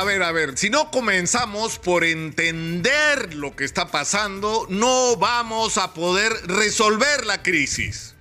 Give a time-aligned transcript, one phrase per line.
[0.00, 0.58] a ver, a ver.
[0.58, 7.42] Si no comenzamos por entender lo que está pasando, no vamos a poder resolver la
[7.42, 8.14] crisis.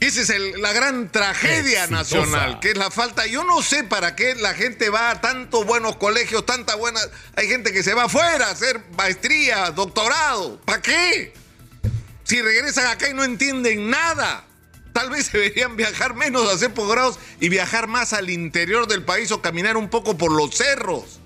[0.00, 3.26] Esa es la gran tragedia nacional, que es la falta.
[3.26, 7.00] Yo no sé para qué la gente va a tantos buenos colegios, tanta buena.
[7.34, 10.60] Hay gente que se va afuera a hacer maestría, doctorado.
[10.60, 11.34] ¿Para qué?
[12.22, 14.47] Si regresan acá y no entienden nada.
[14.92, 19.30] Tal vez deberían viajar menos a hacer posgrados y viajar más al interior del país
[19.32, 21.20] o caminar un poco por los cerros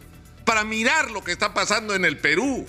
[0.44, 2.66] para mirar lo que está pasando en el Perú.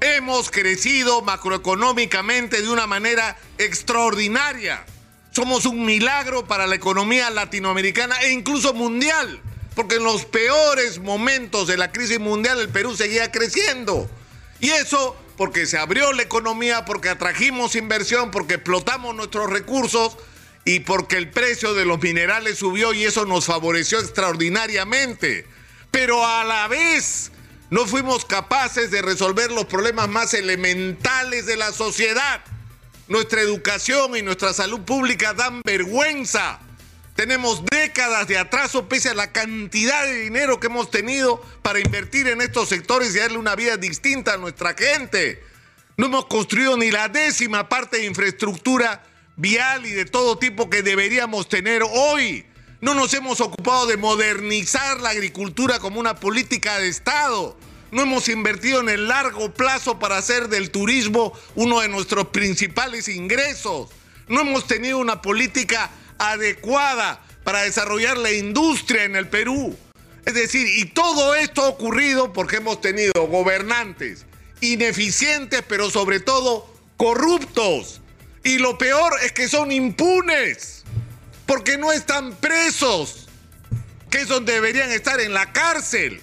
[0.00, 4.84] Hemos crecido macroeconómicamente de una manera extraordinaria.
[5.30, 9.40] Somos un milagro para la economía latinoamericana e incluso mundial,
[9.74, 14.10] porque en los peores momentos de la crisis mundial el Perú seguía creciendo.
[14.60, 20.16] Y eso porque se abrió la economía, porque atrajimos inversión, porque explotamos nuestros recursos
[20.64, 25.44] y porque el precio de los minerales subió y eso nos favoreció extraordinariamente.
[25.90, 27.32] Pero a la vez
[27.70, 32.44] no fuimos capaces de resolver los problemas más elementales de la sociedad
[33.08, 36.60] nuestra educación y nuestra salud pública dan vergüenza.
[37.22, 42.26] Tenemos décadas de atraso pese a la cantidad de dinero que hemos tenido para invertir
[42.26, 45.40] en estos sectores y darle una vida distinta a nuestra gente.
[45.96, 49.04] No hemos construido ni la décima parte de infraestructura
[49.36, 52.44] vial y de todo tipo que deberíamos tener hoy.
[52.80, 57.56] No nos hemos ocupado de modernizar la agricultura como una política de Estado
[57.92, 63.06] no hemos invertido en el largo plazo para hacer del turismo uno de nuestros principales
[63.06, 63.90] ingresos.
[64.28, 65.90] No hemos tenido una política
[66.30, 69.76] adecuada para desarrollar la industria en el Perú.
[70.24, 74.26] Es decir, y todo esto ha ocurrido porque hemos tenido gobernantes
[74.62, 78.00] ineficientes, pero sobre todo corruptos.
[78.44, 80.84] Y lo peor es que son impunes,
[81.46, 83.28] porque no están presos,
[84.10, 86.20] que es deberían estar en la cárcel.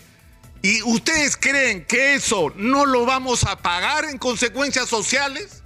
[0.62, 5.64] ¿Y ustedes creen que eso no lo vamos a pagar en consecuencias sociales?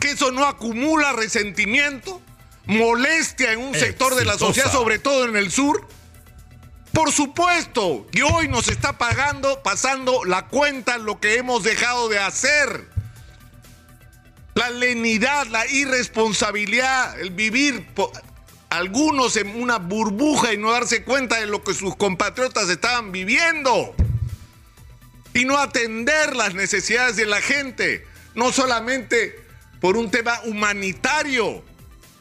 [0.00, 2.20] ¿Que eso no acumula resentimiento,
[2.66, 5.86] molestia en un sector de la sociedad, sobre todo en el sur?
[6.92, 12.18] Por supuesto, y hoy nos está pagando, pasando la cuenta lo que hemos dejado de
[12.18, 12.88] hacer.
[14.54, 17.86] La lenidad, la irresponsabilidad, el vivir
[18.70, 23.94] algunos en una burbuja y no darse cuenta de lo que sus compatriotas estaban viviendo.
[25.34, 29.38] Y no atender las necesidades de la gente, no solamente
[29.82, 31.62] por un tema humanitario,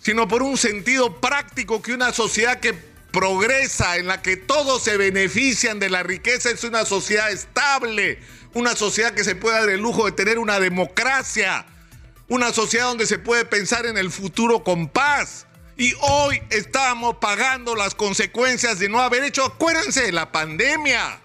[0.06, 2.74] sino por un sentido práctico que una sociedad que
[3.12, 8.20] progresa, en la que todos se benefician de la riqueza, es una sociedad estable,
[8.54, 11.66] una sociedad que se puede dar el lujo de tener una democracia,
[12.28, 17.74] una sociedad donde se puede pensar en el futuro con paz y hoy estamos pagando
[17.76, 21.20] las consecuencias de no haber hecho, acuérdense de la pandemia.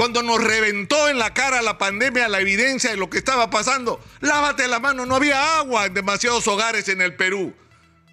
[0.00, 4.02] Cuando nos reventó en la cara la pandemia, la evidencia de lo que estaba pasando.
[4.20, 7.54] Lávate la mano, no había agua en demasiados hogares en el Perú.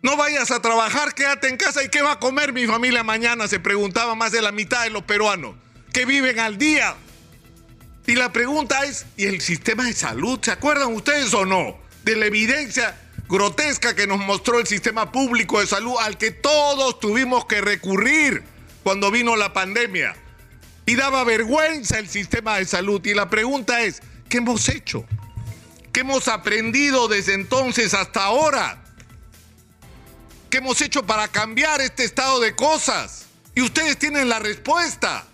[0.02, 1.82] No vayas a trabajar, quédate en casa.
[1.82, 3.48] ¿Y qué va a comer mi familia mañana?
[3.48, 5.56] Se preguntaba más de la mitad de los peruanos
[5.94, 6.94] que viven al día.
[8.06, 10.42] Y la pregunta es, ¿y el sistema de salud?
[10.42, 11.80] ¿Se acuerdan ustedes o no?
[12.04, 13.00] De la evidencia
[13.30, 18.44] grotesca que nos mostró el sistema público de salud al que todos tuvimos que recurrir
[18.84, 20.18] cuando vino la pandemia.
[20.88, 23.06] Y daba vergüenza el sistema de salud.
[23.06, 25.06] Y la pregunta es, ¿qué hemos hecho?
[25.92, 28.84] ¿Qué hemos aprendido desde entonces hasta ahora?
[30.50, 33.26] ¿Qué hemos hecho para cambiar este estado de cosas?
[33.54, 35.28] Y ustedes tienen la respuesta.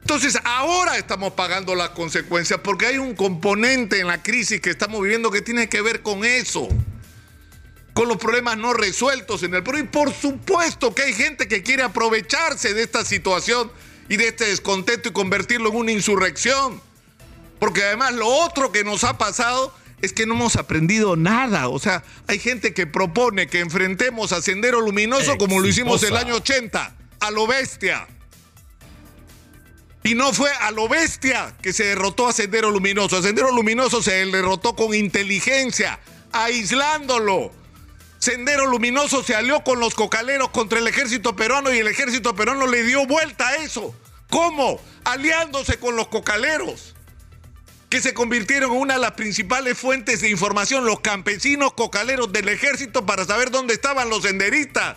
[0.00, 5.02] Entonces ahora estamos pagando las consecuencias porque hay un componente en la crisis que estamos
[5.02, 6.68] viviendo que tiene que ver con eso
[7.92, 9.78] con los problemas no resueltos en el Perú.
[9.78, 13.70] Y por supuesto que hay gente que quiere aprovecharse de esta situación
[14.08, 16.80] y de este descontento y convertirlo en una insurrección.
[17.58, 21.68] Porque además lo otro que nos ha pasado es que no hemos aprendido nada.
[21.68, 26.16] O sea, hay gente que propone que enfrentemos a Sendero Luminoso como lo hicimos el
[26.16, 28.08] año 80, a lo bestia.
[30.04, 33.16] Y no fue a lo bestia que se derrotó a Sendero Luminoso.
[33.16, 36.00] A Sendero Luminoso se derrotó con inteligencia,
[36.32, 37.52] aislándolo
[38.22, 42.68] Sendero Luminoso se alió con los cocaleros contra el ejército peruano y el ejército peruano
[42.68, 43.96] le dio vuelta a eso.
[44.32, 44.80] ¿Cómo?
[45.04, 46.94] Aliándose con los cocaleros,
[47.90, 52.48] que se convirtieron en una de las principales fuentes de información, los campesinos cocaleros del
[52.48, 54.96] ejército para saber dónde estaban los senderistas.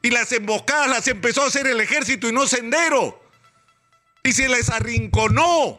[0.00, 3.22] Y las emboscadas las empezó a hacer el ejército y no Sendero.
[4.22, 5.78] Y se les arrinconó.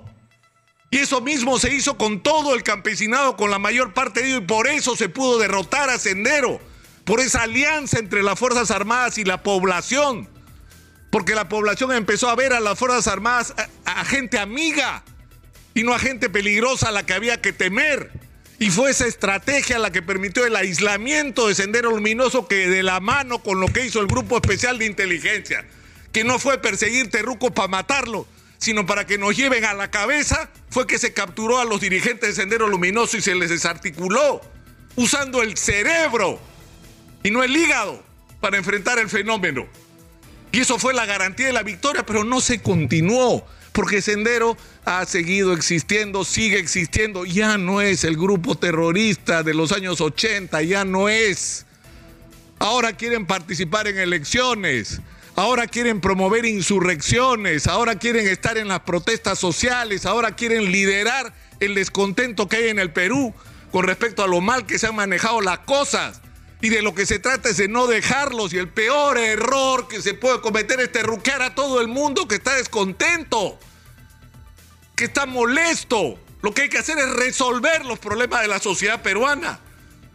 [0.91, 4.43] Y eso mismo se hizo con todo el campesinado, con la mayor parte de ellos,
[4.43, 6.61] y por eso se pudo derrotar a Sendero
[7.05, 10.29] por esa alianza entre las Fuerzas Armadas y la población.
[11.13, 13.53] Porque la población empezó a ver a las Fuerzas Armadas
[13.85, 15.03] a, gente amiga
[15.75, 18.09] y no a gente peligrosa a la que había que temer.
[18.57, 22.99] Y fue esa estrategia la que permitió el aislamiento de Sendero Luminoso que de la
[22.99, 25.67] mano con lo que hizo el Grupo Especial de Inteligencia,
[26.11, 28.25] que no fue perseguir terrucos para matarlo,
[28.57, 32.29] sino para que nos lleven a la cabeza, fue que se capturó a los dirigentes
[32.29, 34.41] de Sendero Luminoso y se les desarticuló,
[34.95, 36.39] usando el cerebro
[37.21, 38.03] y no el hígado
[38.41, 39.67] para enfrentar el fenómeno.
[40.53, 44.55] Y eso fue la garantía de la victoria, pero no se continuó porque Sendero
[44.85, 50.61] ha seguido existiendo, sigue existiendo, ya no es el grupo terrorista de los años 80,
[50.61, 51.65] ya no es.
[52.59, 55.01] Ahora quieren participar en elecciones,
[55.35, 61.73] ahora quieren promover insurrecciones, ahora quieren estar en las protestas sociales, ahora quieren liderar el
[61.73, 63.33] descontento que hay en el Perú
[63.71, 66.21] con respecto a lo mal que se han manejado las cosas.
[66.63, 68.53] Y de lo que se trata es de no dejarlos.
[68.53, 72.35] Y el peor error que se puede cometer es terruquear a todo el mundo que
[72.35, 73.59] está descontento,
[74.95, 76.17] que está molesto.
[76.41, 79.59] Lo que hay que hacer es resolver los problemas de la sociedad peruana.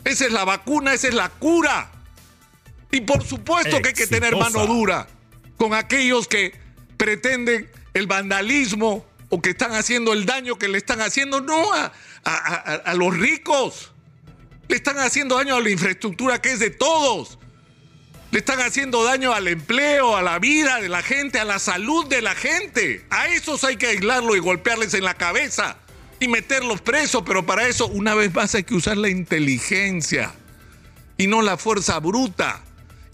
[0.05, 1.91] Esa es la vacuna, esa es la cura.
[2.91, 5.07] Y por supuesto que hay que tener mano dura
[5.59, 6.59] con aquellos que
[6.97, 11.93] pretenden el vandalismo o que están haciendo el daño que le están haciendo, no a,
[12.25, 13.93] a, a, a los ricos
[14.69, 17.39] le están haciendo daño a la infraestructura que es de todos.
[18.31, 22.07] Le están haciendo daño al empleo, a la vida de la gente, a la salud
[22.07, 23.07] de la gente.
[23.09, 25.79] A esos hay que aislarlo y golpearles en la cabeza
[26.21, 30.35] y meterlos presos, pero para eso una vez más hay que usar la inteligencia
[31.17, 32.63] y no la fuerza bruta.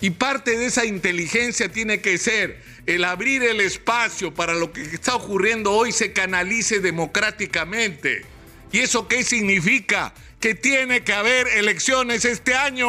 [0.01, 4.83] Y parte de esa inteligencia tiene que ser el abrir el espacio para lo que
[4.83, 8.34] está ocurriendo hoy se canalice democráticamente.
[8.73, 10.15] ¿Y eso qué significa?
[10.41, 12.89] Que tiene que haber elecciones este año.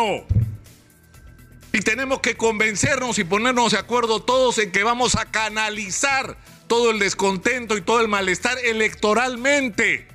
[1.71, 6.37] Y tenemos que convencernos y ponernos de acuerdo todos en que vamos a canalizar
[6.67, 10.07] todo el descontento y todo el malestar electoralmente.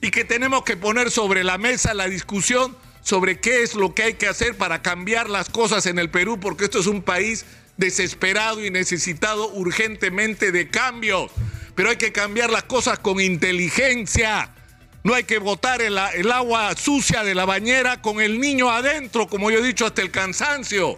[0.00, 4.04] Y que tenemos que poner sobre la mesa la discusión sobre qué es lo que
[4.04, 7.44] hay que hacer para cambiar las cosas en el Perú, porque esto es un país
[7.76, 11.30] desesperado y necesitado urgentemente de cambios.
[11.74, 14.54] Pero hay que cambiar las cosas con inteligencia
[15.02, 19.50] no hay que botar el, agua sucia de la bañera con el niño adentro, como
[19.50, 20.96] yo he dicho, hasta el cansancio.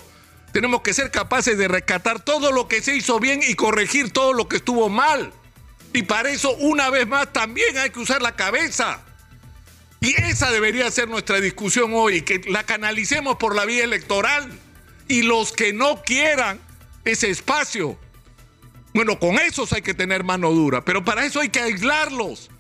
[0.53, 4.33] Tenemos que ser capaces de rescatar todo lo que se hizo bien y corregir todo
[4.33, 5.33] lo que estuvo mal.
[5.95, 9.01] Y para eso, una vez más, también hay que usar la cabeza.
[10.01, 14.51] Y esa debería ser nuestra discusión hoy, que la canalicemos por la vía electoral.
[15.07, 16.61] Y los que no quieran
[17.05, 17.99] ese espacio,
[18.95, 22.51] bueno, con esos hay que tener mano dura, pero para eso hay que aislarlos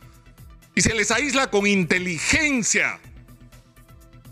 [0.75, 2.99] y se les aísla con inteligencia,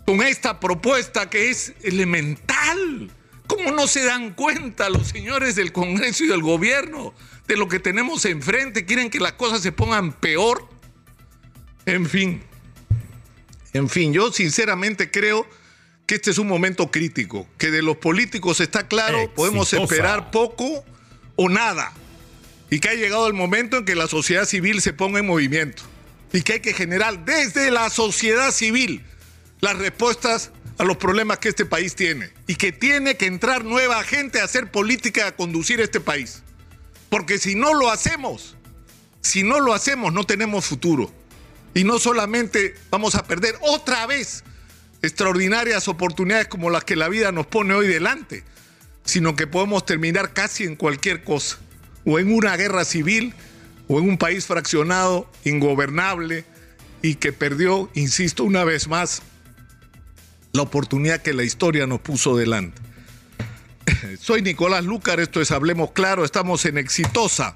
[0.05, 3.11] con esta propuesta que es elemental.
[3.47, 7.13] ¿Cómo no se dan cuenta los señores del Congreso y del gobierno
[7.47, 8.85] de lo que tenemos enfrente?
[8.85, 10.67] ¿Quieren que las cosas se pongan peor?
[11.85, 12.41] En fin,
[13.73, 15.47] en fin, yo sinceramente creo
[16.05, 19.35] que este es un momento crítico, que de los políticos está claro, Exitosa.
[19.35, 20.85] podemos esperar poco
[21.35, 21.91] o nada,
[22.69, 25.83] y que ha llegado el momento en que la sociedad civil se ponga en movimiento
[26.33, 29.05] y que hay que generar desde la sociedad civil
[29.59, 34.03] las respuestas a los problemas que este país tiene y que tiene que entrar nueva
[34.03, 36.41] gente a hacer política a conducir este país.
[37.09, 38.55] Porque si no lo hacemos,
[39.21, 41.13] si no lo hacemos no tenemos futuro.
[41.73, 44.43] Y no solamente vamos a perder otra vez
[45.01, 48.43] extraordinarias oportunidades como las que la vida nos pone hoy delante,
[49.05, 51.57] sino que podemos terminar casi en cualquier cosa,
[52.05, 53.33] o en una guerra civil,
[53.91, 56.45] o en un país fraccionado, ingobernable
[57.01, 59.21] y que perdió, insisto una vez más,
[60.53, 62.81] la oportunidad que la historia nos puso delante.
[64.21, 67.53] Soy Nicolás Lucar, esto es Hablemos Claro, estamos en Exitosa.